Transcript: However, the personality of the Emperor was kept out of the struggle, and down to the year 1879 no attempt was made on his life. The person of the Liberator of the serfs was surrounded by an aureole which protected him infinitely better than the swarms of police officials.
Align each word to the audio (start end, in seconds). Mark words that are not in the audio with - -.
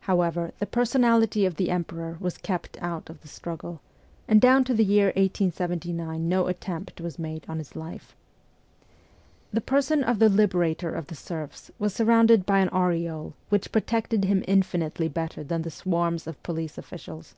However, 0.00 0.52
the 0.58 0.66
personality 0.66 1.46
of 1.46 1.56
the 1.56 1.70
Emperor 1.70 2.18
was 2.20 2.36
kept 2.36 2.76
out 2.82 3.08
of 3.08 3.22
the 3.22 3.28
struggle, 3.28 3.80
and 4.28 4.38
down 4.38 4.62
to 4.64 4.74
the 4.74 4.84
year 4.84 5.06
1879 5.16 6.28
no 6.28 6.48
attempt 6.48 7.00
was 7.00 7.18
made 7.18 7.46
on 7.48 7.56
his 7.56 7.74
life. 7.74 8.14
The 9.54 9.62
person 9.62 10.04
of 10.04 10.18
the 10.18 10.28
Liberator 10.28 10.94
of 10.94 11.06
the 11.06 11.14
serfs 11.16 11.70
was 11.78 11.94
surrounded 11.94 12.44
by 12.44 12.58
an 12.58 12.68
aureole 12.74 13.32
which 13.48 13.72
protected 13.72 14.26
him 14.26 14.44
infinitely 14.46 15.08
better 15.08 15.42
than 15.42 15.62
the 15.62 15.70
swarms 15.70 16.26
of 16.26 16.42
police 16.42 16.76
officials. 16.76 17.34